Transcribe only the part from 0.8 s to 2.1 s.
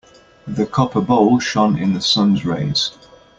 bowl shone in the